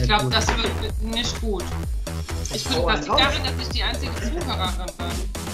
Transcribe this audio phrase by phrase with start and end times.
[0.00, 1.62] Ich glaube, das wird nicht gut.
[2.54, 5.06] Ich finde, was liegt daran, dass ich die einzige Zuhörerin bin.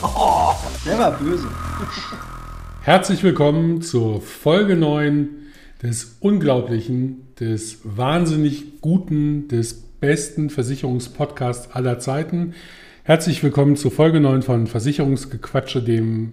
[0.03, 0.53] Oh,
[0.85, 1.49] der war böse.
[2.81, 5.29] Herzlich willkommen zur Folge 9
[5.83, 12.55] des unglaublichen, des wahnsinnig guten, des besten Versicherungspodcasts aller Zeiten.
[13.03, 16.33] Herzlich willkommen zur Folge 9 von Versicherungsgequatsche, dem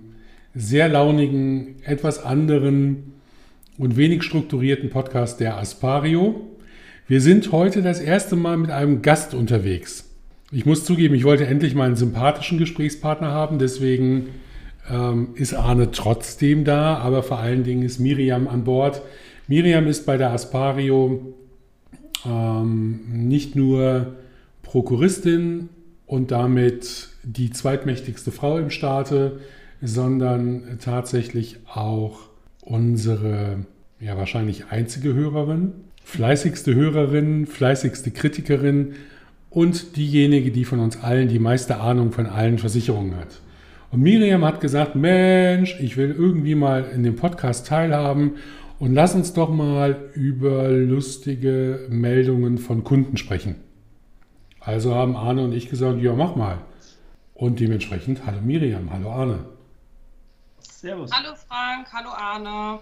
[0.53, 3.13] sehr launigen, etwas anderen
[3.79, 6.47] und wenig strukturierten Podcast der Aspario.
[7.05, 10.09] Wir sind heute das erste Mal mit einem Gast unterwegs.
[10.53, 14.29] Ich muss zugeben, ich wollte endlich mal einen sympathischen Gesprächspartner haben, deswegen
[14.89, 19.01] ähm, ist Arne trotzdem da, aber vor allen Dingen ist Miriam an Bord.
[19.49, 21.33] Miriam ist bei der Aspario
[22.25, 24.13] ähm, nicht nur
[24.61, 25.67] Prokuristin
[26.05, 29.41] und damit die zweitmächtigste Frau im Staate,
[29.81, 32.29] sondern tatsächlich auch
[32.61, 33.65] unsere
[33.99, 38.95] ja wahrscheinlich einzige Hörerin fleißigste Hörerin, fleißigste Kritikerin
[39.49, 43.41] und diejenige, die von uns allen die meiste Ahnung von allen Versicherungen hat.
[43.91, 48.37] Und Miriam hat gesagt, Mensch, ich will irgendwie mal in dem Podcast teilhaben
[48.79, 53.55] und lass uns doch mal über lustige Meldungen von Kunden sprechen.
[54.59, 56.57] Also haben Arne und ich gesagt, ja, mach mal.
[57.35, 59.45] Und dementsprechend, hallo Miriam, hallo Arne.
[60.59, 61.11] Servus.
[61.11, 62.79] Hallo Frank, hallo Arne.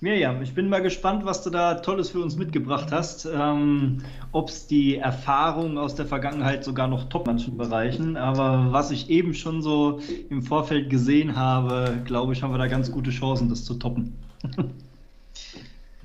[0.00, 3.24] Mirjam, ich bin mal gespannt, was du da Tolles für uns mitgebracht hast.
[3.24, 8.18] Ähm, Ob es die Erfahrung aus der Vergangenheit sogar noch top manchen Bereichen.
[8.18, 12.66] Aber was ich eben schon so im Vorfeld gesehen habe, glaube ich, haben wir da
[12.66, 14.16] ganz gute Chancen, das zu toppen.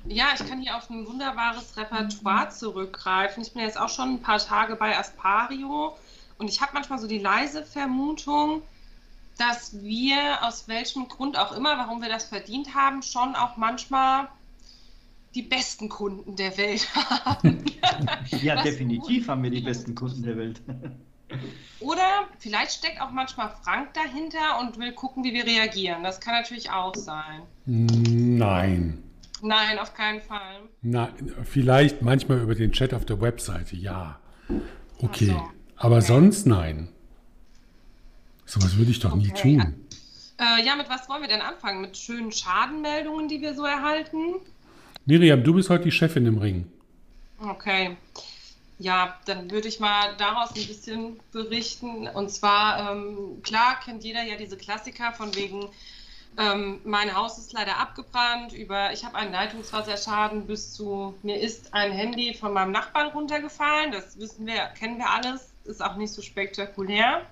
[0.04, 3.42] Ja, ich kann hier auf ein wunderbares Repertoire zurückgreifen.
[3.42, 5.96] Ich bin jetzt auch schon ein paar Tage bei Aspario
[6.38, 8.62] und ich habe manchmal so die leise Vermutung,
[9.42, 14.28] dass wir aus welchem Grund auch immer, warum wir das verdient haben, schon auch manchmal
[15.34, 17.64] die besten Kunden der Welt haben.
[18.42, 20.60] ja, Was definitiv haben wir die besten Kunden der Welt.
[21.80, 26.04] Oder vielleicht steckt auch manchmal Frank dahinter und will gucken, wie wir reagieren.
[26.04, 27.42] Das kann natürlich auch sein.
[27.64, 29.02] Nein.
[29.40, 30.60] Nein, auf keinen Fall.
[30.82, 31.08] Na,
[31.42, 34.20] vielleicht manchmal über den Chat auf der Webseite, ja.
[34.98, 35.26] Okay.
[35.26, 35.42] So.
[35.76, 36.06] Aber okay.
[36.06, 36.91] sonst nein.
[38.46, 39.22] Sowas würde ich doch okay.
[39.22, 39.74] nie tun.
[40.38, 41.80] Äh, ja, mit was wollen wir denn anfangen?
[41.80, 44.36] Mit schönen Schadenmeldungen, die wir so erhalten?
[45.06, 46.66] Miriam, du bist heute die Chefin im Ring.
[47.38, 47.96] Okay.
[48.78, 52.08] Ja, dann würde ich mal daraus ein bisschen berichten.
[52.08, 55.68] Und zwar, ähm, klar kennt jeder ja diese Klassiker von wegen,
[56.38, 61.74] ähm, mein Haus ist leider abgebrannt, über ich habe einen Leitungswasserschaden bis zu mir ist
[61.74, 63.92] ein Handy von meinem Nachbarn runtergefallen.
[63.92, 67.26] Das wissen wir, kennen wir alles, ist auch nicht so spektakulär.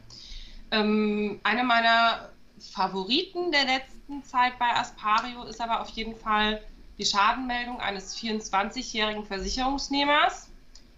[0.70, 2.30] Ähm, eine meiner
[2.72, 6.62] Favoriten der letzten Zeit bei Aspario ist aber auf jeden Fall
[6.98, 10.50] die Schadenmeldung eines 24-jährigen Versicherungsnehmers.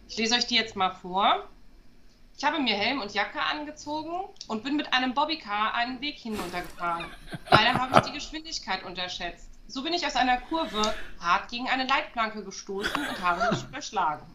[0.08, 1.48] Ich lese euch die jetzt mal vor.
[2.36, 4.12] Ich habe mir Helm und Jacke angezogen
[4.48, 7.04] und bin mit einem Bobbycar einen Weg hinuntergefahren.
[7.50, 9.48] Leider habe ich die Geschwindigkeit unterschätzt.
[9.68, 14.26] So bin ich aus einer Kurve hart gegen eine Leitplanke gestoßen und habe mich überschlagen.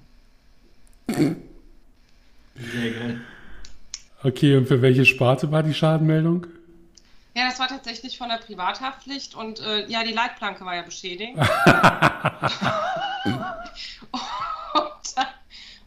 [2.56, 3.22] Sehr geil.
[4.24, 6.48] Okay, und für welche Sparte war die Schadenmeldung?
[7.36, 11.38] Ja, das war tatsächlich von der Privathaftpflicht und äh, ja, die Leitplanke war ja beschädigt.
[11.38, 11.46] und
[15.16, 15.28] dann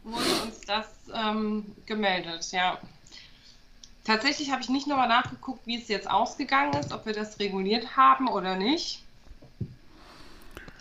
[0.03, 2.77] wurde uns das ähm, gemeldet, ja.
[4.05, 7.97] Tatsächlich habe ich nicht nochmal nachgeguckt, wie es jetzt ausgegangen ist, ob wir das reguliert
[7.97, 9.03] haben oder nicht.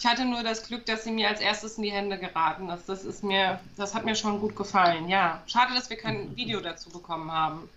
[0.01, 2.89] Ich hatte nur das Glück, dass sie mir als erstes in die Hände geraten ist.
[2.89, 5.11] Das ist mir, das hat mir schon gut gefallen.
[5.11, 7.69] Ja, schade, dass wir kein Video dazu bekommen haben.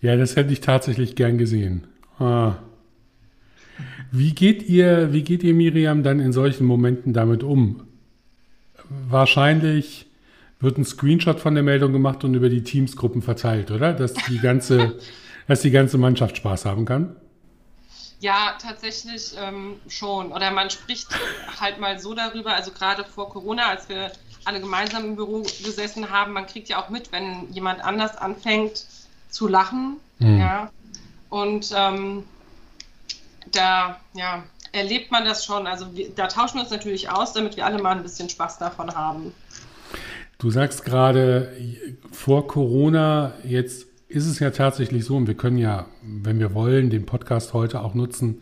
[0.00, 1.86] Ja, das hätte ich tatsächlich gern gesehen.
[2.18, 2.54] Ah.
[4.10, 7.84] Wie geht ihr, wie geht ihr Miriam dann in solchen Momenten damit um?
[9.08, 10.06] Wahrscheinlich
[10.58, 13.92] wird ein Screenshot von der Meldung gemacht und über die Teamsgruppen verteilt, oder?
[13.92, 14.98] Dass die ganze,
[15.46, 17.14] dass die ganze Mannschaft Spaß haben kann.
[18.22, 20.30] Ja, tatsächlich ähm, schon.
[20.30, 21.08] Oder man spricht
[21.60, 24.12] halt mal so darüber, also gerade vor Corona, als wir
[24.44, 28.86] alle gemeinsam im Büro gesessen haben, man kriegt ja auch mit, wenn jemand anders anfängt
[29.28, 29.96] zu lachen.
[30.20, 30.38] Mhm.
[30.38, 30.70] Ja.
[31.30, 32.22] Und ähm,
[33.50, 35.66] da ja, erlebt man das schon.
[35.66, 38.56] Also wir, da tauschen wir uns natürlich aus, damit wir alle mal ein bisschen Spaß
[38.58, 39.34] davon haben.
[40.38, 41.56] Du sagst gerade
[42.12, 46.90] vor Corona, jetzt ist es ja tatsächlich so, und wir können ja, wenn wir wollen,
[46.90, 48.38] den Podcast heute auch nutzen,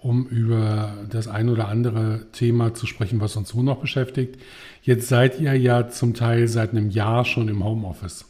[0.00, 4.40] um über das ein oder andere Thema zu sprechen, was uns so noch beschäftigt.
[4.82, 8.24] Jetzt seid ihr ja zum Teil seit einem Jahr schon im Homeoffice.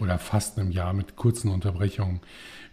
[0.00, 2.20] Oder fast einem Jahr mit kurzen Unterbrechungen.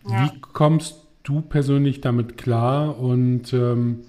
[0.10, 0.26] Ja.
[0.34, 4.00] Wie kommst du persönlich damit klar und ähm,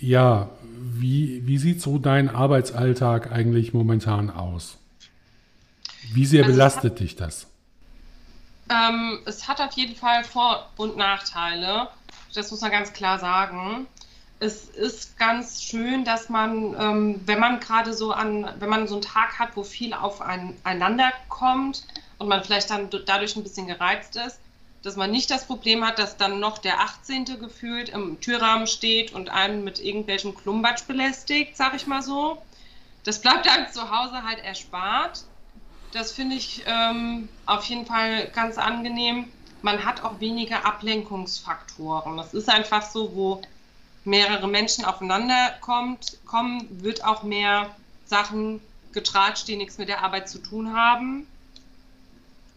[0.00, 0.50] Ja,
[0.98, 4.78] wie, wie sieht so dein Arbeitsalltag eigentlich momentan aus?
[6.14, 7.48] Wie sehr Also belastet hat- dich das?
[8.68, 11.88] Ähm, es hat auf jeden Fall Vor- und Nachteile.
[12.34, 13.86] Das muss man ganz klar sagen.
[14.38, 18.96] Es ist ganz schön, dass man, ähm, wenn man gerade so an, wenn man so
[18.96, 21.84] einen Tag hat, wo viel aufeinander kommt
[22.18, 24.38] und man vielleicht dann dadurch ein bisschen gereizt ist,
[24.82, 27.24] dass man nicht das Problem hat, dass dann noch der 18.
[27.40, 32.42] gefühlt im Türrahmen steht und einen mit irgendwelchem Klumbatsch belästigt, sag ich mal so.
[33.04, 35.24] Das bleibt einem zu Hause halt erspart.
[35.96, 39.32] Das finde ich ähm, auf jeden Fall ganz angenehm.
[39.62, 42.18] Man hat auch weniger Ablenkungsfaktoren.
[42.18, 43.40] Das ist einfach so, wo
[44.04, 48.60] mehrere Menschen aufeinander kommt, kommen, wird auch mehr Sachen
[48.92, 51.26] getratscht, die nichts mit der Arbeit zu tun haben.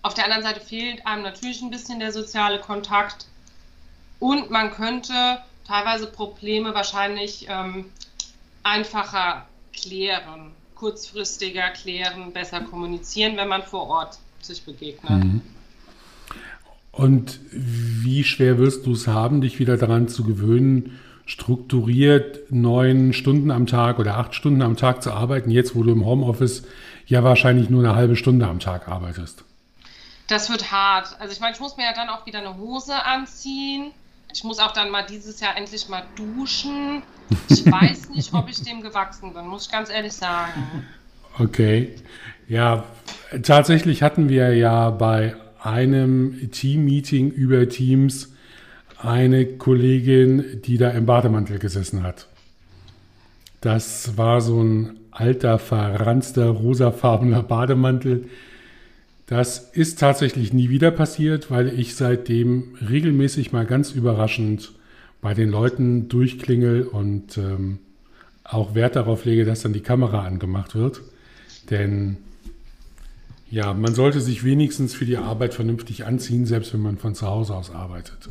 [0.01, 3.25] Auf der anderen Seite fehlt einem natürlich ein bisschen der soziale Kontakt
[4.19, 7.89] und man könnte teilweise Probleme wahrscheinlich ähm,
[8.63, 15.23] einfacher klären, kurzfristiger klären, besser kommunizieren, wenn man vor Ort sich begegnet.
[15.23, 15.41] Mhm.
[16.91, 23.51] Und wie schwer wirst du es haben, dich wieder daran zu gewöhnen, strukturiert neun Stunden
[23.51, 26.63] am Tag oder acht Stunden am Tag zu arbeiten, jetzt wo du im Homeoffice
[27.05, 29.43] ja wahrscheinlich nur eine halbe Stunde am Tag arbeitest?
[30.27, 31.19] Das wird hart.
[31.19, 33.91] Also ich meine, ich muss mir ja dann auch wieder eine Hose anziehen.
[34.33, 37.01] Ich muss auch dann mal dieses Jahr endlich mal duschen.
[37.49, 40.85] Ich weiß nicht, ob ich dem gewachsen bin, muss ich ganz ehrlich sagen.
[41.37, 41.95] Okay.
[42.47, 42.83] Ja,
[43.43, 48.33] tatsächlich hatten wir ja bei einem Team-Meeting über Teams
[48.97, 52.27] eine Kollegin, die da im Bademantel gesessen hat.
[53.61, 58.29] Das war so ein alter, verranzter, rosafarbener Bademantel.
[59.29, 64.71] Das ist tatsächlich nie wieder passiert, weil ich seitdem regelmäßig mal ganz überraschend
[65.21, 67.77] bei den Leuten durchklingel und ähm,
[68.43, 71.01] auch Wert darauf lege, dass dann die Kamera angemacht wird.
[71.69, 72.17] Denn
[73.51, 77.27] ja, man sollte sich wenigstens für die Arbeit vernünftig anziehen, selbst wenn man von zu
[77.27, 78.29] Hause aus arbeitet.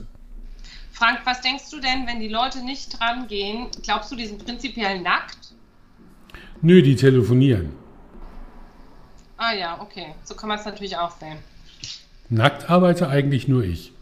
[0.91, 3.69] Frank, was denkst du denn, wenn die Leute nicht dran gehen?
[3.85, 5.55] Glaubst du, die sind prinzipiell nackt?
[6.61, 7.71] Nö, die telefonieren.
[9.39, 10.15] Ah ja, okay.
[10.25, 11.39] So kann man es natürlich auch sehen.
[12.29, 13.93] Nackt arbeite eigentlich nur ich.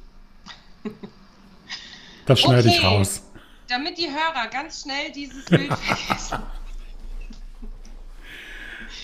[2.26, 2.86] Das schneide ich Okay.
[2.86, 3.22] raus.
[3.68, 6.38] Damit die Hörer ganz schnell dieses Bild vergessen.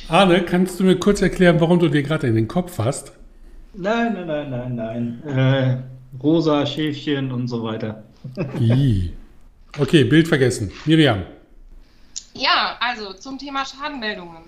[0.08, 3.12] Arne, kannst du mir kurz erklären, warum du dir gerade in den Kopf fasst?
[3.74, 5.36] Nein, nein, nein, nein, nein.
[5.38, 5.76] Äh,
[6.22, 8.02] rosa Schäfchen und so weiter.
[9.78, 10.70] Okay, Bild vergessen.
[10.84, 11.22] Miriam.
[12.34, 14.42] Ja, also zum Thema Schadenmeldungen.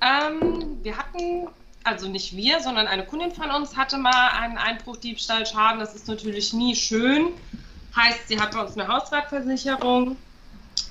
[0.00, 1.48] Ähm, wir hatten,
[1.84, 5.80] also nicht wir, sondern eine Kundin von uns hatte mal einen Einbruch, Diebstahl, Schaden.
[5.80, 7.28] Das ist natürlich nie schön.
[7.94, 10.16] Heißt, sie hat bei uns eine Hausratversicherung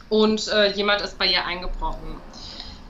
[0.10, 2.20] und äh, jemand ist bei ihr eingebrochen.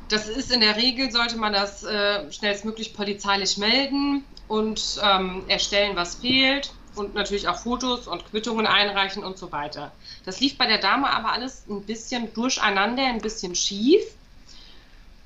[0.09, 5.95] Das ist in der Regel, sollte man das äh, schnellstmöglich polizeilich melden und ähm, erstellen,
[5.95, 9.91] was fehlt und natürlich auch Fotos und Quittungen einreichen und so weiter.
[10.23, 14.03] Das lief bei der Dame aber alles ein bisschen durcheinander, ein bisschen schief.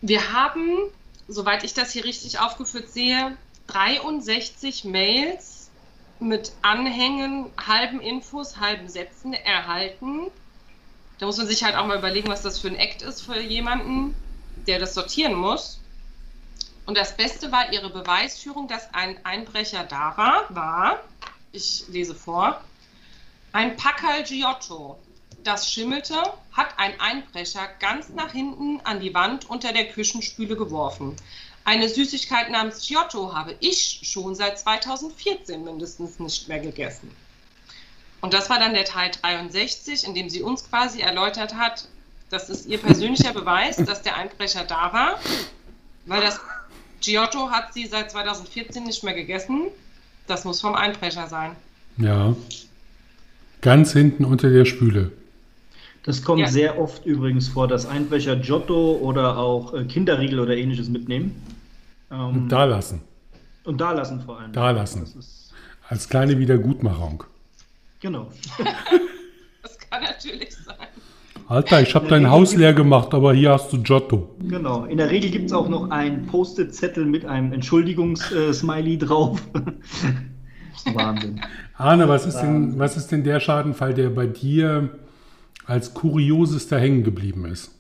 [0.02, 0.78] Wir haben,
[1.28, 3.38] soweit ich das hier richtig aufgeführt sehe,
[3.68, 5.70] 63 Mails
[6.20, 10.32] mit Anhängen, halben Infos, halben Sätzen erhalten.
[11.18, 13.40] Da muss man sich halt auch mal überlegen, was das für ein Act ist für
[13.40, 14.16] jemanden,
[14.68, 15.80] der das sortieren muss.
[16.86, 21.04] Und das Beste war ihre Beweisführung, dass ein Einbrecher da war, war,
[21.52, 22.62] ich lese vor,
[23.52, 24.98] ein Packerl Giotto.
[25.44, 26.16] Das schimmelte,
[26.52, 31.16] hat ein Einbrecher ganz nach hinten an die Wand unter der Küchenspüle geworfen.
[31.64, 37.12] Eine Süßigkeit namens Giotto habe ich schon seit 2014 mindestens nicht mehr gegessen.
[38.22, 41.88] Und das war dann der Teil 63, in dem sie uns quasi erläutert hat,
[42.30, 45.20] das ist ihr persönlicher Beweis, dass der Einbrecher da war,
[46.06, 46.40] weil das
[47.02, 49.68] Giotto hat sie seit 2014 nicht mehr gegessen.
[50.28, 51.56] Das muss vom Einbrecher sein.
[51.98, 52.36] Ja.
[53.62, 55.12] Ganz hinten unter der Spüle.
[56.04, 56.48] Das kommt Ja.
[56.48, 61.36] sehr oft übrigens vor, dass Einbrecher Giotto oder auch äh, Kinderriegel oder ähnliches mitnehmen.
[62.12, 63.02] Ähm, Und da lassen.
[63.66, 64.52] und da lassen vor allem.
[64.54, 65.02] Da lassen.
[65.02, 65.54] Das ist,
[65.90, 67.24] Als kleine Wiedergutmachung.
[68.00, 68.28] genau.
[69.62, 70.76] Das kann natürlich sein.
[71.48, 74.36] Alter, ich habe dein Haus leer gemacht, aber hier hast du Giotto.
[74.48, 74.86] Genau.
[74.86, 79.42] In der Regel gibt es auch noch einen Post-it-Zettel mit einem Entschuldigungs-Smiley drauf.
[80.94, 81.42] Wahnsinn.
[81.76, 84.90] Arne, was ist, denn, was ist denn der Schadenfall, der bei dir
[85.70, 87.72] als kuriosester hängen geblieben ist?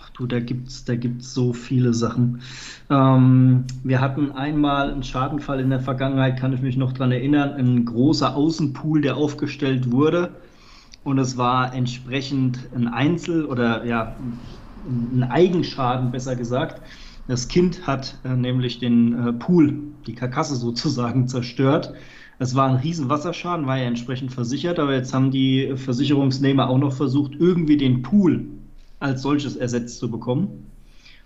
[0.00, 2.40] Ach du, da gibt's, da gibt's so viele Sachen.
[2.88, 7.50] Ähm, wir hatten einmal einen Schadenfall in der Vergangenheit, kann ich mich noch dran erinnern,
[7.50, 10.30] ein großer Außenpool, der aufgestellt wurde.
[11.04, 14.16] und es war entsprechend ein Einzel- oder ja,
[14.88, 16.80] ein Eigenschaden, besser gesagt.
[17.28, 21.92] Das Kind hat äh, nämlich den äh, Pool, die Karkasse sozusagen zerstört.
[22.38, 26.78] Es war ein riesen Wasserschaden, war ja entsprechend versichert, aber jetzt haben die Versicherungsnehmer auch
[26.78, 28.46] noch versucht, irgendwie den Pool
[29.00, 30.70] als solches ersetzt zu bekommen.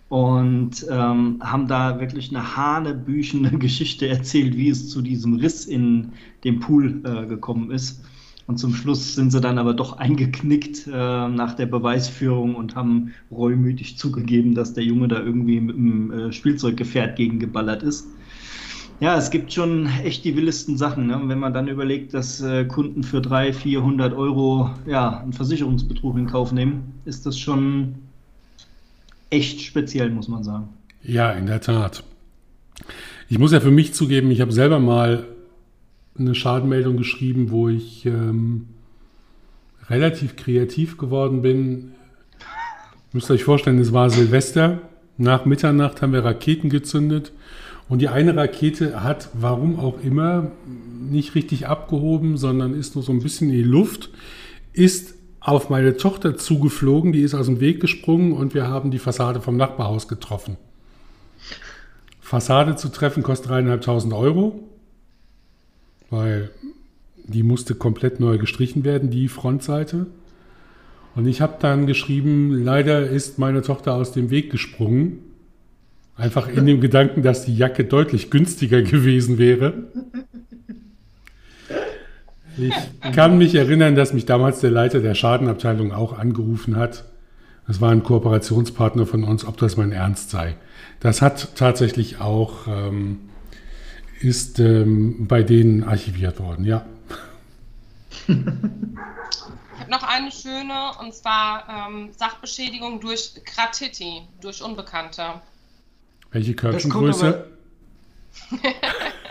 [0.08, 6.12] Und ähm, haben da wirklich eine hanebüchene Geschichte erzählt, wie es zu diesem Riss in
[6.42, 8.02] dem Pool äh, gekommen ist.
[8.48, 13.12] Und zum Schluss sind sie dann aber doch eingeknickt äh, nach der Beweisführung und haben
[13.30, 18.08] reumütig zugegeben, dass der Junge da irgendwie mit dem äh, Spielzeuggefährt gegengeballert ist.
[19.00, 21.06] Ja, es gibt schon echt die wildesten Sachen.
[21.06, 21.18] Ne?
[21.24, 26.26] Wenn man dann überlegt, dass äh, Kunden für 300, 400 Euro ja, einen Versicherungsbetrug in
[26.26, 27.94] Kauf nehmen, ist das schon
[29.30, 30.68] echt speziell, muss man sagen.
[31.02, 32.04] Ja, in der Tat.
[33.30, 35.26] Ich muss ja für mich zugeben, ich habe selber mal
[36.18, 38.68] eine Schadenmeldung geschrieben, wo ich ähm,
[39.88, 41.92] relativ kreativ geworden bin.
[43.12, 44.82] Müsst ihr euch vorstellen, es war Silvester.
[45.16, 47.32] Nach Mitternacht haben wir Raketen gezündet
[47.90, 50.52] und die eine Rakete hat, warum auch immer,
[51.10, 54.10] nicht richtig abgehoben, sondern ist nur so ein bisschen in die Luft,
[54.72, 59.00] ist auf meine Tochter zugeflogen, die ist aus dem Weg gesprungen und wir haben die
[59.00, 60.56] Fassade vom Nachbarhaus getroffen.
[62.20, 64.60] Fassade zu treffen kostet dreieinhalbtausend Euro,
[66.10, 66.52] weil
[67.24, 70.06] die musste komplett neu gestrichen werden, die Frontseite.
[71.16, 75.29] Und ich habe dann geschrieben, leider ist meine Tochter aus dem Weg gesprungen.
[76.20, 79.84] Einfach in dem Gedanken, dass die Jacke deutlich günstiger gewesen wäre.
[82.58, 82.74] Ich
[83.14, 87.04] kann mich erinnern, dass mich damals der Leiter der Schadenabteilung auch angerufen hat.
[87.66, 90.56] Das war ein Kooperationspartner von uns, ob das mein Ernst sei.
[90.98, 93.30] Das hat tatsächlich auch, ähm,
[94.20, 96.84] ist ähm, bei denen archiviert worden, ja.
[98.28, 105.40] Ich habe noch eine schöne, und zwar ähm, Sachbeschädigung durch Kratiti, durch Unbekannte.
[106.30, 107.46] Welche Körbchengröße?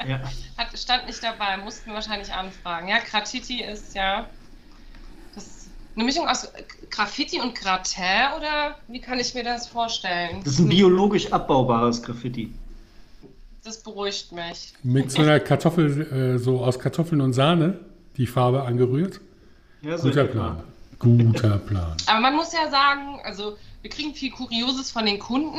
[0.07, 0.21] ja.
[0.57, 2.87] Hat, stand nicht dabei, mussten wahrscheinlich anfragen.
[2.87, 4.27] Ja, Kratiti ist ja
[5.35, 6.51] das eine Mischung aus
[6.89, 10.41] Graffiti und Gratin oder wie kann ich mir das vorstellen?
[10.43, 12.53] Das ist ein biologisch abbaubares Graffiti.
[13.63, 14.73] Das beruhigt mich.
[14.83, 17.79] Mit so einer Kartoffel, äh, so aus Kartoffeln und Sahne,
[18.17, 19.19] die Farbe angerührt.
[19.81, 20.63] Ja, so Guter Plan.
[20.97, 21.95] Guter Plan.
[22.07, 25.57] Aber man muss ja sagen, also wir kriegen viel Kurioses von den Kunden.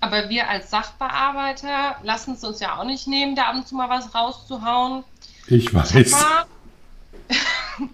[0.00, 3.74] Aber wir als Sachbearbeiter lassen es uns ja auch nicht nehmen, da ab und zu
[3.74, 5.04] mal was rauszuhauen.
[5.46, 5.94] Ich weiß.
[5.94, 6.12] Ich,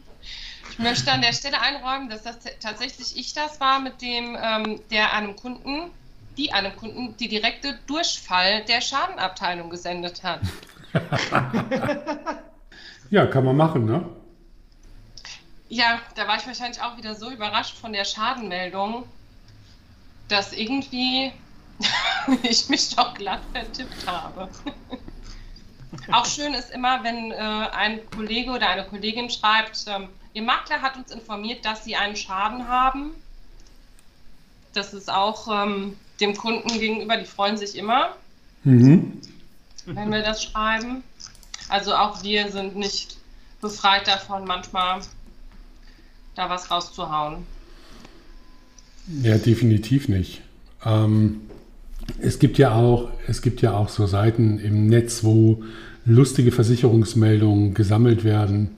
[0.71, 4.81] ich möchte an der Stelle einräumen, dass das tatsächlich ich das war, mit dem ähm,
[4.91, 5.91] der einem Kunden,
[6.37, 10.41] die einem Kunden die direkte Durchfall der Schadenabteilung gesendet hat.
[13.11, 14.05] ja, kann man machen, ne?
[15.69, 19.05] Ja, da war ich wahrscheinlich auch wieder so überrascht von der Schadenmeldung,
[20.29, 21.33] dass irgendwie
[22.43, 24.49] ich mich doch glatt vertippt habe.
[26.13, 30.81] Auch schön ist immer, wenn äh, ein Kollege oder eine Kollegin schreibt, ähm, Ihr Makler
[30.81, 33.11] hat uns informiert, dass Sie einen Schaden haben.
[34.73, 38.17] Das ist auch ähm, dem Kunden gegenüber, die freuen sich immer,
[38.65, 39.21] mhm.
[39.85, 41.03] wenn wir das schreiben.
[41.69, 43.19] Also auch wir sind nicht
[43.61, 45.03] befreit davon, manchmal
[46.35, 47.47] da was rauszuhauen.
[49.23, 50.41] Ja, definitiv nicht.
[50.85, 51.51] Ähm,
[52.21, 55.63] es gibt ja auch, es gibt ja auch so Seiten im Netz, wo
[56.05, 58.71] lustige Versicherungsmeldungen gesammelt werden.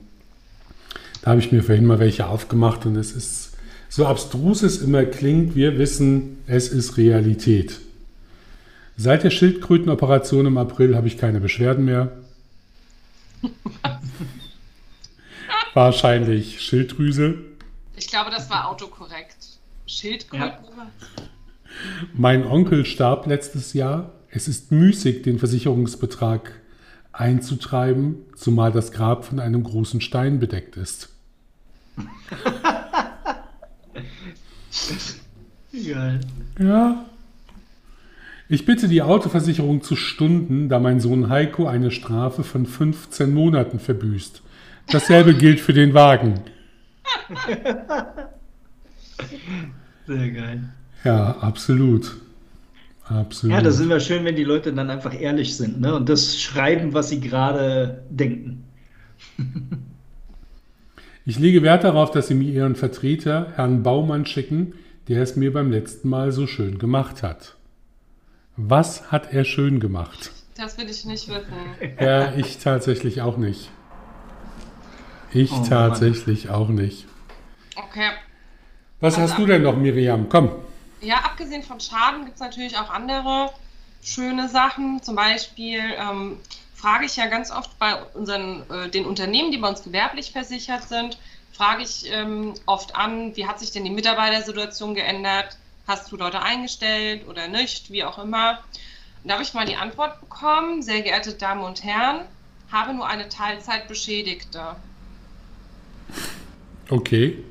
[1.21, 3.53] Da habe ich mir vorhin mal welche aufgemacht und es ist
[3.89, 7.79] so abstrus es immer klingt, wir wissen, es ist Realität.
[8.97, 12.11] Seit der Schildkrötenoperation im April habe ich keine Beschwerden mehr.
[15.73, 17.35] Wahrscheinlich Schilddrüse.
[17.95, 19.35] Ich glaube, das war autokorrekt.
[19.85, 20.47] Schildkröten.
[20.47, 20.91] Ja.
[22.13, 24.13] Mein Onkel starb letztes Jahr.
[24.29, 26.51] Es ist müßig, den Versicherungsbetrag
[27.13, 31.09] einzutreiben, zumal das Grab von einem großen Stein bedeckt ist.
[35.71, 36.19] Geil.
[36.57, 37.05] Ja.
[38.47, 43.79] Ich bitte die Autoversicherung zu stunden, da mein Sohn Heiko eine Strafe von 15 Monaten
[43.79, 44.41] verbüßt.
[44.89, 46.39] Dasselbe gilt für den Wagen.
[50.07, 50.69] Sehr geil.
[51.05, 52.17] Ja, absolut.
[53.07, 53.55] Absolut.
[53.55, 55.93] Ja, da sind wir schön, wenn die Leute dann einfach ehrlich sind ne?
[55.93, 58.63] und das schreiben, was sie gerade denken.
[61.25, 64.73] ich lege Wert darauf, dass Sie mir Ihren Vertreter, Herrn Baumann, schicken,
[65.07, 67.55] der es mir beim letzten Mal so schön gemacht hat.
[68.57, 70.31] Was hat er schön gemacht?
[70.57, 71.99] Das will ich nicht wissen.
[71.99, 73.69] Ja, ich tatsächlich auch nicht.
[75.31, 76.55] Ich oh, tatsächlich Mann.
[76.55, 77.05] auch nicht.
[77.75, 78.09] Okay.
[78.99, 80.27] Was Also- hast du denn noch, Miriam?
[80.27, 80.49] Komm.
[81.05, 83.51] Ja, abgesehen von Schaden gibt es natürlich auch andere
[84.03, 85.03] schöne Sachen.
[85.03, 86.37] Zum Beispiel ähm,
[86.73, 90.89] frage ich ja ganz oft bei unseren, äh, den Unternehmen, die bei uns gewerblich versichert
[90.89, 91.19] sind,
[91.53, 95.57] frage ich ähm, oft an, wie hat sich denn die Mitarbeitersituation geändert?
[95.87, 97.91] Hast du Leute eingestellt oder nicht?
[97.91, 98.63] Wie auch immer.
[99.21, 102.21] Und da habe ich mal die Antwort bekommen, sehr geehrte Damen und Herren,
[102.71, 104.75] habe nur eine Teilzeitbeschädigte.
[106.89, 107.43] Okay.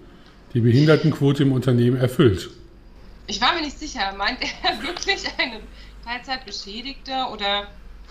[0.54, 2.50] Die Behindertenquote im Unternehmen erfüllt.
[3.26, 5.60] Ich war mir nicht sicher, meint er wirklich eine
[6.04, 7.68] Teilzeitbeschädigte oder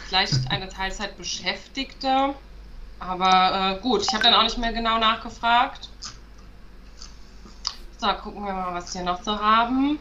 [0.08, 2.34] vielleicht eine Teilzeitbeschäftigte?
[3.00, 5.90] Aber äh, gut, ich habe dann auch nicht mehr genau nachgefragt.
[7.98, 10.00] So, gucken wir mal, was wir noch so haben.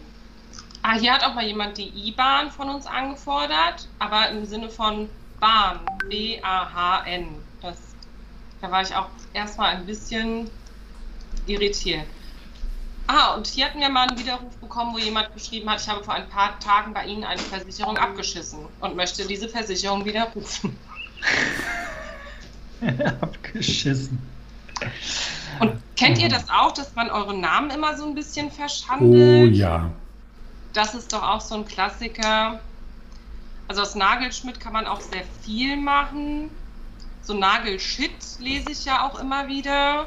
[0.83, 5.09] Ah, hier hat auch mal jemand die IBAN von uns angefordert, aber im Sinne von
[5.39, 7.29] Bahn, B-A-H-N.
[7.61, 7.77] Das,
[8.61, 10.51] da war ich auch erstmal ein bisschen
[11.47, 12.07] irritiert.
[13.07, 16.03] Ah, und hier hatten wir mal einen Widerruf bekommen, wo jemand geschrieben hat, ich habe
[16.05, 20.79] vor ein paar Tagen bei Ihnen eine Versicherung abgeschissen und möchte diese Versicherung widerrufen.
[23.21, 24.19] Abgeschissen.
[25.61, 29.55] Und kennt ihr das auch, dass man euren Namen immer so ein bisschen Oh verschandelt?
[29.55, 29.91] ja.
[30.73, 32.61] Das ist doch auch so ein Klassiker.
[33.69, 36.51] Also aus Nagelschmidt kann man auch sehr viel machen.
[37.23, 40.07] So Nagelshit lese ich ja auch immer wieder.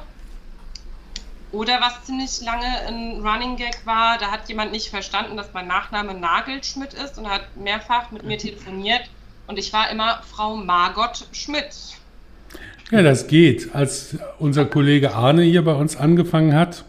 [1.55, 5.67] Oder was ziemlich lange ein Running Gag war, da hat jemand nicht verstanden, dass mein
[5.67, 9.03] Nachname Nagelschmidt ist und hat mehrfach mit mir telefoniert.
[9.47, 11.69] Und ich war immer Frau Margot Schmidt.
[12.91, 13.74] Ja, das geht.
[13.74, 16.83] Als unser Kollege Arne hier bei uns angefangen hat,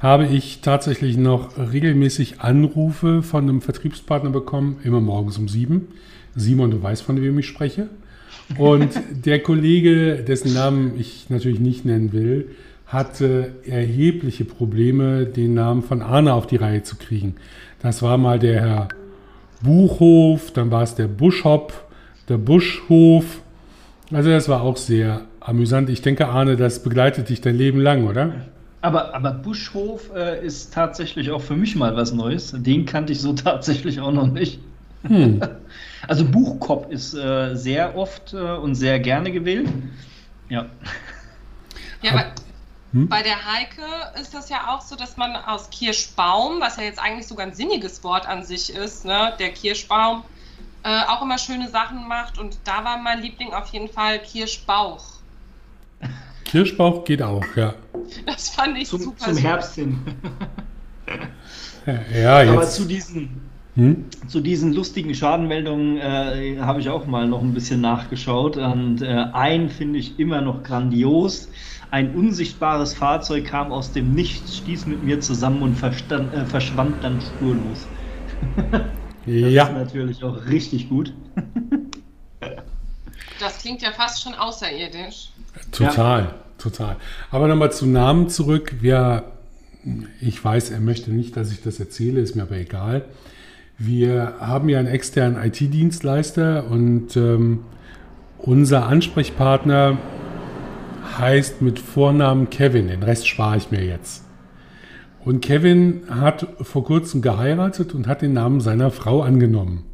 [0.00, 5.94] habe ich tatsächlich noch regelmäßig Anrufe von einem Vertriebspartner bekommen, immer morgens um sieben.
[6.34, 7.88] Simon, du weißt, von wem ich spreche.
[8.58, 12.50] Und der Kollege, dessen Namen ich natürlich nicht nennen will,
[12.86, 17.34] hatte erhebliche Probleme, den Namen von Arne auf die Reihe zu kriegen.
[17.82, 18.88] Das war mal der Herr
[19.62, 21.72] Buchhof, dann war es der Buschhopp,
[22.28, 23.40] der Buschhof.
[24.12, 25.90] Also das war auch sehr amüsant.
[25.90, 28.32] Ich denke, Arne, das begleitet dich dein Leben lang, oder?
[28.82, 32.54] Aber, aber Buschhof äh, ist tatsächlich auch für mich mal was Neues.
[32.56, 34.60] Den kannte ich so tatsächlich auch noch nicht.
[35.06, 35.40] Hm.
[36.08, 39.66] Also Buchkopf ist äh, sehr oft äh, und sehr gerne gewählt.
[40.48, 40.66] Ja.
[42.00, 42.24] Ja, Ab- aber
[42.96, 43.08] Hm?
[43.08, 43.82] bei der Heike
[44.18, 47.52] ist das ja auch so, dass man aus Kirschbaum, was ja jetzt eigentlich sogar ein
[47.52, 50.24] sinniges Wort an sich ist, ne, der Kirschbaum,
[50.82, 52.38] äh, auch immer schöne Sachen macht.
[52.38, 55.04] Und da war mein Liebling auf jeden Fall Kirschbauch.
[56.46, 57.74] Kirschbauch geht auch, ja.
[58.24, 59.36] Das fand ich Zum, super zum.
[59.36, 59.98] Herbst hin.
[62.14, 62.76] Ja, Aber jetzt.
[62.76, 64.06] zu diesen, Hm?
[64.26, 68.56] zu diesen lustigen Schadenmeldungen äh, habe ich auch mal noch ein bisschen nachgeschaut.
[68.56, 71.48] Und äh, einen finde ich immer noch grandios.
[71.90, 77.02] Ein unsichtbares Fahrzeug kam aus dem Nichts, stieß mit mir zusammen und verstand, äh, verschwand
[77.02, 77.86] dann spurlos.
[79.28, 81.12] Das ist Ja, natürlich auch richtig gut.
[83.40, 85.30] Das klingt ja fast schon außerirdisch.
[85.72, 86.96] total, total.
[87.30, 88.76] Aber nochmal zu Namen zurück.
[88.80, 89.24] Wir,
[90.20, 93.04] ich weiß, er möchte nicht, dass ich das erzähle, ist mir aber egal.
[93.78, 97.64] Wir haben ja einen externen IT-Dienstleister und ähm,
[98.38, 99.98] unser Ansprechpartner
[101.18, 102.88] heißt mit Vornamen Kevin.
[102.88, 104.24] Den Rest spare ich mir jetzt.
[105.24, 109.84] Und Kevin hat vor kurzem geheiratet und hat den Namen seiner Frau angenommen.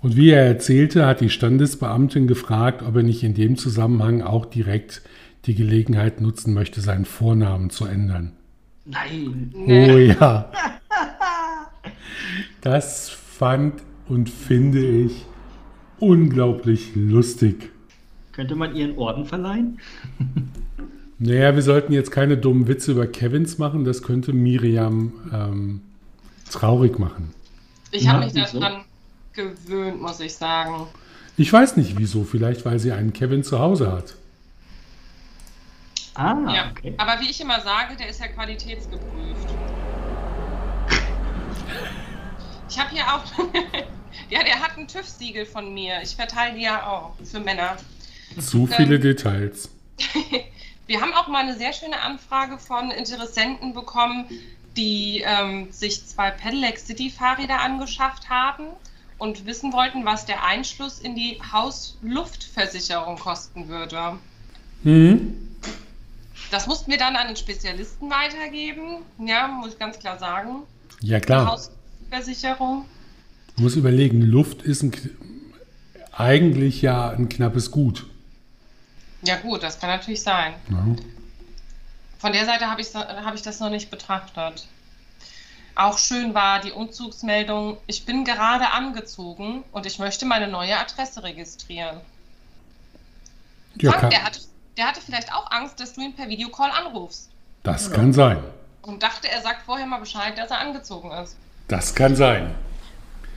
[0.00, 4.46] Und wie er erzählte, hat die Standesbeamtin gefragt, ob er nicht in dem Zusammenhang auch
[4.46, 5.02] direkt
[5.46, 8.32] die Gelegenheit nutzen möchte, seinen Vornamen zu ändern.
[8.84, 9.52] Nein.
[9.54, 9.92] Nee.
[9.92, 10.50] Oh ja.
[12.60, 15.24] Das fand und finde ich
[16.00, 17.70] unglaublich lustig.
[18.38, 19.80] Könnte man ihren Orden verleihen?
[21.20, 25.80] Naja, wir sollten jetzt keine dummen Witze über Kevins machen, das könnte Miriam ähm,
[26.48, 27.34] traurig machen.
[27.90, 28.84] Ich habe mich daran
[29.32, 30.86] gewöhnt, muss ich sagen.
[31.36, 34.14] Ich weiß nicht wieso, vielleicht weil sie einen Kevin zu Hause hat.
[36.14, 36.70] Ah, ja.
[36.70, 36.94] okay.
[36.98, 39.48] Aber wie ich immer sage, der ist ja qualitätsgeprüft.
[42.70, 43.24] Ich habe hier auch.
[44.30, 45.94] ja, der hat ein TÜV-Siegel von mir.
[46.04, 47.76] Ich verteile die ja auch für Männer.
[48.40, 49.70] Zu viele Details.
[50.86, 54.24] Wir haben auch mal eine sehr schöne Anfrage von Interessenten bekommen,
[54.76, 58.64] die ähm, sich zwei Pedelec City Fahrräder angeschafft haben
[59.18, 64.18] und wissen wollten, was der Einschluss in die Hausluftversicherung kosten würde.
[64.84, 65.36] Mhm.
[66.50, 69.02] Das mussten wir dann an den Spezialisten weitergeben.
[69.18, 70.62] Ja, muss ich ganz klar sagen.
[71.02, 71.46] Ja Die klar,
[72.10, 72.86] Hausversicherung.
[73.56, 74.92] du musst überlegen, Luft ist ein,
[76.12, 78.06] eigentlich ja ein knappes Gut.
[79.22, 80.54] Ja gut, das kann natürlich sein.
[80.68, 80.84] Ja.
[82.18, 84.66] von der Seite habe ich, hab ich das noch nicht betrachtet.
[85.74, 91.22] Auch schön war die Umzugsmeldung, ich bin gerade angezogen und ich möchte meine neue Adresse
[91.22, 92.00] registrieren.
[93.76, 94.40] Ja, Frank, der, hatte,
[94.76, 97.30] der hatte vielleicht auch Angst, dass du ihn per Videocall anrufst
[97.62, 98.38] das kann sein.
[98.82, 101.36] und dachte, er sagt vorher mal Bescheid, dass er angezogen ist.
[101.68, 102.54] Das kann sein.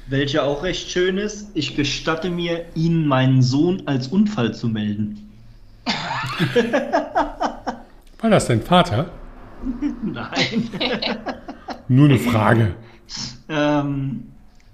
[0.08, 5.31] Welche auch recht schön ist, ich gestatte mir, Ihnen meinen Sohn als Unfall zu melden.
[8.22, 9.10] War das dein Vater?
[10.04, 10.70] Nein.
[11.88, 12.76] Nur eine Frage.
[13.50, 14.28] ähm,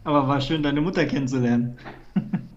[0.03, 1.77] aber war schön, deine Mutter kennenzulernen.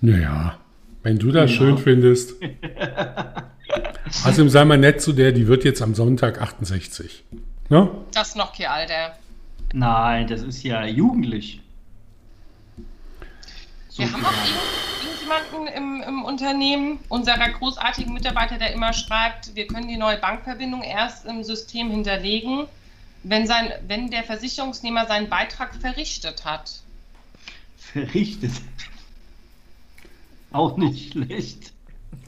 [0.00, 0.56] Naja,
[1.02, 1.56] wenn du das Ja.
[1.56, 2.36] schön findest.
[4.24, 7.24] Außerdem sei mal nett zu der, die wird jetzt am Sonntag 68.
[7.68, 7.90] Ne?
[8.14, 9.16] Das ist noch kein Alter.
[9.72, 11.60] Nein, das ist ja jugendlich.
[13.98, 19.56] So Wir haben auch irgend- irgendjemanden im, im Unternehmen, unserer großartigen Mitarbeiter, der immer schreibt,
[19.56, 22.68] wir können die neue Bankverbindung erst im System hinterlegen,
[23.24, 26.80] wenn, sein, wenn der Versicherungsnehmer seinen Beitrag verrichtet hat.
[27.76, 28.52] verrichtet.
[30.52, 31.72] Auch nicht schlecht.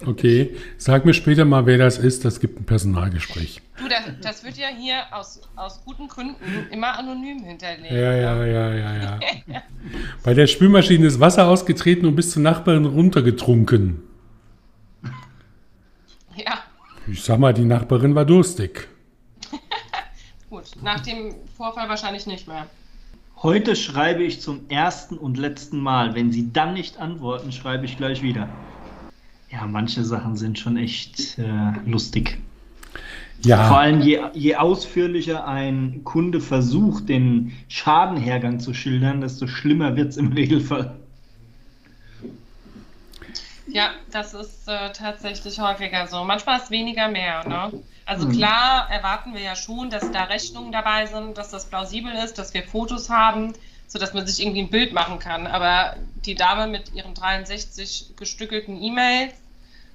[0.06, 2.24] Okay, sag mir später mal, wer das ist.
[2.24, 3.60] Das gibt ein Personalgespräch.
[3.78, 6.36] Du, das, das wird ja hier aus, aus guten Gründen
[6.70, 7.92] immer anonym hinterlegt.
[7.92, 9.20] Ja, ja, ja, ja, ja.
[10.24, 14.02] Bei der Spülmaschine ist Wasser ausgetreten und bis zur Nachbarin runtergetrunken.
[16.34, 16.60] Ja,
[17.06, 18.88] Ich sag mal, die Nachbarin war durstig.
[20.50, 20.64] gut.
[20.82, 22.66] Nach dem Vorfall wahrscheinlich nicht mehr.
[23.42, 26.14] Heute schreibe ich zum ersten und letzten Mal.
[26.14, 28.48] Wenn Sie dann nicht antworten, schreibe ich gleich wieder.
[29.50, 32.38] Ja, manche Sachen sind schon echt äh, lustig.
[33.60, 39.96] Vor Ja, allem je, je ausführlicher ein Kunde versucht, den Schadenhergang zu schildern, desto schlimmer
[39.96, 40.98] wird es im Regelfall.
[43.72, 46.24] Ja, das ist äh, tatsächlich häufiger so.
[46.24, 47.44] Manchmal ist weniger mehr.
[47.44, 47.72] Ne?
[48.04, 48.26] Also Mhm.
[48.26, 52.52] klar erwarten wir ja schon, dass da Rechnungen dabei sind, dass das plausibel ist, dass
[52.54, 53.54] wir Fotos haben,
[53.86, 55.46] sodass man sich irgendwie ein Bild machen kann.
[55.46, 59.34] Aber die Dame mit ihren 63 gestückelten E-Mails,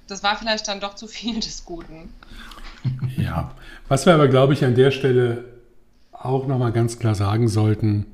[0.06, 2.10] das war vielleicht dann doch zu viel des Guten.
[3.16, 3.54] ja.
[3.88, 5.44] Was wir aber, glaube ich, an der Stelle
[6.12, 8.06] auch nochmal ganz klar sagen sollten,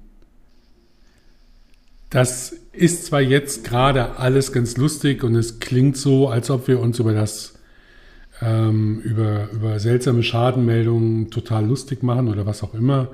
[2.11, 6.79] das ist zwar jetzt gerade alles ganz lustig und es klingt so, als ob wir
[6.81, 7.55] uns über das
[8.43, 13.09] ähm, über, über seltsame Schadenmeldungen total lustig machen oder was auch immer.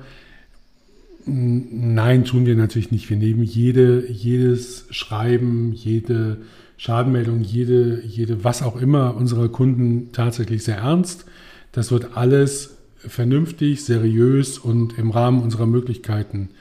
[1.25, 3.09] Nein, tun wir natürlich nicht.
[3.09, 6.41] Wir nehmen jede, jedes Schreiben, jede
[6.79, 11.25] Schadenmeldung, jede, jede was auch immer unserer Kunden tatsächlich sehr ernst.
[11.73, 16.51] Das wird alles vernünftig, seriös und im Rahmen unserer Möglichkeiten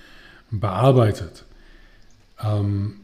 [0.51, 1.45] bearbeitet.
[2.45, 2.95] Ähm,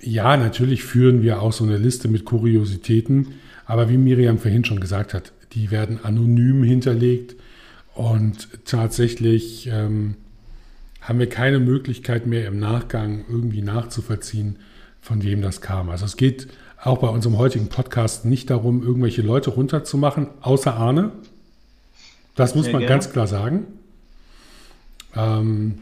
[0.00, 3.28] ja, natürlich führen wir auch so eine Liste mit Kuriositäten,
[3.64, 7.36] aber wie Miriam vorhin schon gesagt hat, die werden anonym hinterlegt
[7.94, 10.16] und tatsächlich ähm,
[11.02, 14.56] haben wir keine Möglichkeit mehr im Nachgang irgendwie nachzuvollziehen,
[15.00, 15.90] von wem das kam.
[15.90, 16.48] Also es geht
[16.82, 21.12] auch bei unserem heutigen Podcast nicht darum, irgendwelche Leute runterzumachen, außer Arne.
[22.34, 22.94] Das muss Sehr man gerne.
[22.94, 23.66] ganz klar sagen.
[25.16, 25.80] Ähm,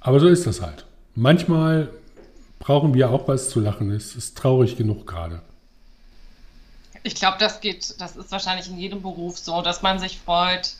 [0.00, 0.84] aber so ist das halt.
[1.14, 1.90] Manchmal
[2.58, 3.90] brauchen wir auch was zu lachen.
[3.90, 5.42] Es ist traurig genug gerade.
[7.04, 10.74] Ich glaube, das geht, das ist wahrscheinlich in jedem Beruf so, dass man sich freut.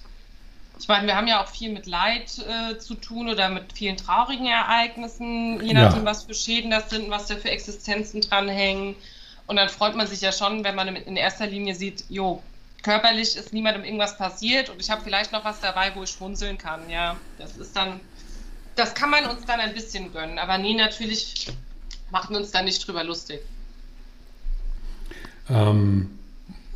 [0.79, 3.97] Ich meine, wir haben ja auch viel mit Leid äh, zu tun oder mit vielen
[3.97, 5.85] traurigen Ereignissen, je Ja.
[5.85, 8.97] nachdem, was für Schäden das sind, was da für Existenzen dranhängen.
[9.47, 12.43] Und dann freut man sich ja schon, wenn man in erster Linie sieht, jo,
[12.83, 16.59] körperlich ist niemandem irgendwas passiert und ich habe vielleicht noch was dabei, wo ich schmunzeln
[16.59, 16.89] kann.
[16.91, 18.01] Ja, das ist dann,
[18.75, 20.39] das kann man uns dann ein bisschen gönnen.
[20.39, 21.47] Aber nee, natürlich
[22.11, 23.41] machen wir uns da nicht drüber lustig.
[25.49, 26.19] Ähm,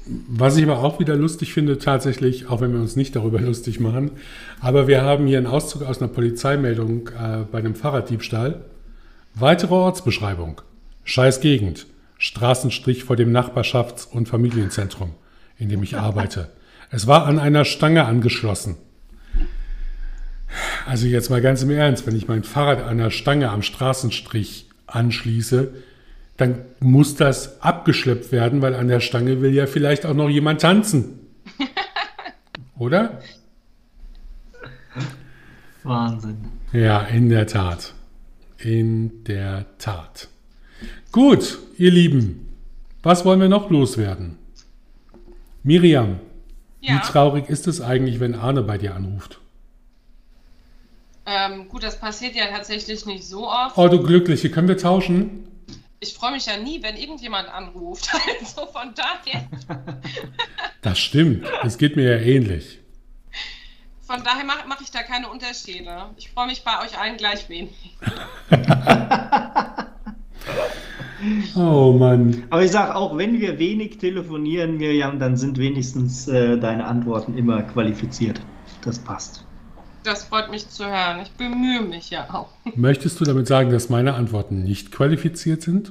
[0.06, 3.80] was ich aber auch wieder lustig finde, tatsächlich, auch wenn wir uns nicht darüber lustig
[3.80, 4.12] machen,
[4.60, 8.64] aber wir haben hier einen Auszug aus einer Polizeimeldung äh, bei einem Fahrraddiebstahl.
[9.34, 10.60] Weitere Ortsbeschreibung.
[11.04, 11.86] Scheiß Gegend.
[12.18, 15.10] Straßenstrich vor dem Nachbarschafts- und Familienzentrum,
[15.58, 16.48] in dem ich arbeite.
[16.90, 18.76] Es war an einer Stange angeschlossen.
[20.86, 24.68] Also jetzt mal ganz im Ernst, wenn ich mein Fahrrad an einer Stange am Straßenstrich
[24.86, 25.72] anschließe,
[26.36, 30.60] dann muss das abgeschleppt werden, weil an der Stange will ja vielleicht auch noch jemand
[30.60, 31.20] tanzen.
[32.78, 33.20] Oder?
[35.82, 36.36] Wahnsinn.
[36.72, 37.94] Ja, in der Tat.
[38.58, 40.28] In der Tat.
[41.12, 42.48] Gut, ihr Lieben,
[43.02, 44.36] was wollen wir noch loswerden?
[45.62, 46.20] Miriam,
[46.80, 46.94] Ja.
[46.96, 49.40] wie traurig ist es eigentlich, wenn Arne bei dir anruft?
[51.24, 53.76] Ähm, gut, das passiert ja tatsächlich nicht so oft.
[53.76, 55.48] Oh, du Glückliche, können wir tauschen?
[56.00, 58.10] Ich freue mich ja nie, wenn irgendjemand anruft.
[58.40, 59.48] Also von daher.
[60.82, 61.46] Das stimmt.
[61.64, 62.78] Es geht mir ja ähnlich.
[64.02, 66.10] Von daher mache mach ich da keine Unterschiede.
[66.16, 67.96] Ich freue mich bei euch allen gleich wenig.
[71.56, 72.44] oh Mann.
[72.50, 77.36] Aber ich sage auch, wenn wir wenig telefonieren, Miriam, dann sind wenigstens äh, deine Antworten
[77.36, 78.40] immer qualifiziert.
[78.82, 79.45] Das passt.
[80.06, 81.18] Das freut mich zu hören.
[81.20, 82.46] Ich bemühe mich ja auch.
[82.76, 85.90] Möchtest du damit sagen, dass meine Antworten nicht qualifiziert sind?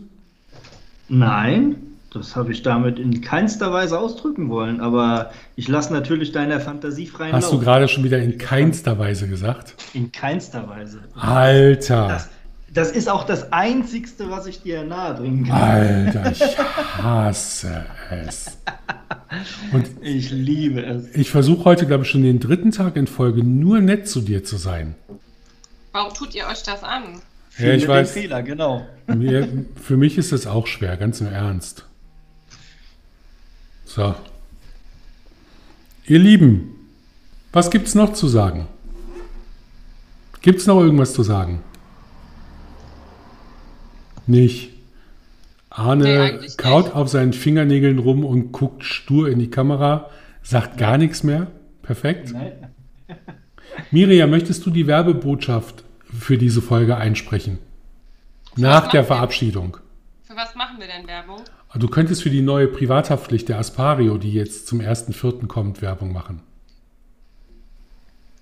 [1.10, 1.76] Nein,
[2.14, 4.80] das habe ich damit in keinster Weise ausdrücken wollen.
[4.80, 9.28] Aber ich lasse natürlich deiner Fantasie freien Hast du gerade schon wieder in keinster Weise
[9.28, 9.76] gesagt?
[9.94, 11.00] In keinster Weise.
[11.16, 12.08] Alter.
[12.08, 12.30] Das,
[12.74, 15.62] das ist auch das Einzigste, was ich dir nahebringen kann.
[15.62, 16.58] Alter, ich
[17.04, 17.86] hasse
[18.26, 18.60] es.
[19.72, 21.16] Und ich liebe es.
[21.16, 24.44] Ich versuche heute, glaube ich, schon den dritten Tag in Folge nur nett zu dir
[24.44, 24.96] zu sein.
[25.92, 27.22] Warum tut ihr euch das an?
[27.58, 28.12] Ja, ich weiß.
[28.12, 28.86] Fehler, genau.
[29.08, 29.48] Mir,
[29.82, 31.86] für mich ist das auch schwer, ganz im Ernst.
[33.86, 34.14] So.
[36.06, 36.76] Ihr Lieben,
[37.52, 38.68] was gibt's noch zu sagen?
[40.42, 41.64] Gibt's noch irgendwas zu sagen?
[44.28, 44.75] Nicht.
[45.78, 46.96] Arne Nee, kaut nicht.
[46.96, 50.10] auf seinen Fingernägeln rum und guckt stur in die Kamera,
[50.42, 51.48] sagt gar nichts mehr.
[51.82, 52.32] Perfekt.
[52.32, 52.70] Nein.
[53.92, 57.60] Miriam, möchtest du die Werbebotschaft für diese Folge einsprechen?
[58.56, 59.16] Nach was der machen wir?
[59.16, 59.78] Verabschiedung.
[60.24, 61.42] Für was machen wir denn Werbung?
[61.76, 65.46] Du könntest für die neue Privathaftpflicht der Aspario, die jetzt zum 1.4.
[65.48, 66.42] kommt, Werbung machen.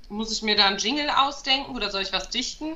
[0.07, 2.73] Muss ich mir da einen Jingle ausdenken oder soll ich was dichten?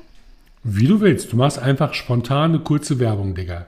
[0.63, 1.31] Wie du willst.
[1.31, 3.67] Du machst einfach spontane, kurze Werbung, Digga.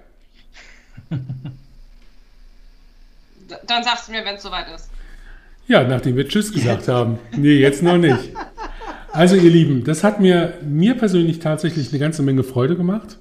[3.67, 4.89] Dann sagst du mir, wenn es soweit ist.
[5.67, 7.19] Ja, nachdem wir Tschüss gesagt haben.
[7.36, 8.34] Nee, jetzt noch nicht.
[9.12, 13.17] Also, ihr Lieben, das hat mir, mir persönlich tatsächlich eine ganze Menge Freude gemacht.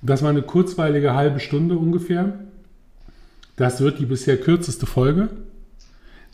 [0.00, 2.38] Das war eine kurzweilige halbe Stunde ungefähr.
[3.56, 5.28] Das wird die bisher kürzeste Folge.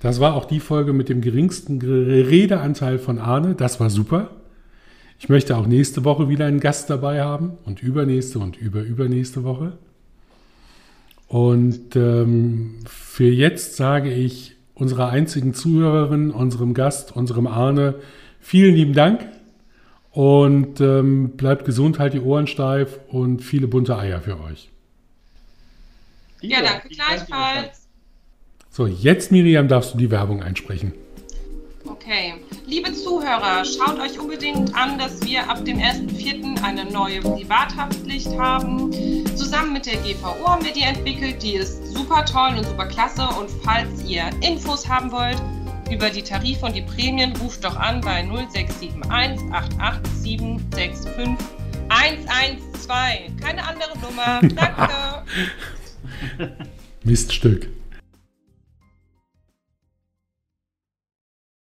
[0.00, 3.54] Das war auch die Folge mit dem geringsten Redeanteil von Arne.
[3.54, 4.30] Das war super.
[5.18, 9.78] Ich möchte auch nächste Woche wieder einen Gast dabei haben und übernächste und überübernächste Woche.
[11.34, 17.96] Und ähm, für jetzt sage ich unserer einzigen Zuhörerin, unserem Gast, unserem Arne,
[18.38, 19.26] vielen lieben Dank
[20.12, 24.70] und ähm, bleibt gesund, halt die Ohren steif und viele bunte Eier für euch.
[26.40, 27.88] Ja, danke gleichfalls.
[28.70, 30.92] So, jetzt Miriam darfst du die Werbung einsprechen.
[31.86, 32.34] Okay.
[32.66, 36.62] Liebe Zuhörer, schaut euch unbedingt an, dass wir ab dem 1.4.
[36.62, 38.90] eine neue Privathaftpflicht haben.
[39.36, 41.42] Zusammen mit der GVO haben wir die entwickelt.
[41.42, 43.26] Die ist super toll und super klasse.
[43.38, 45.40] Und falls ihr Infos haben wollt
[45.90, 51.46] über die Tarife und die Prämien, ruft doch an bei 0671 887 65
[51.88, 53.40] 112.
[53.40, 54.40] Keine andere Nummer.
[54.40, 55.24] Danke.
[57.04, 57.68] Miststück.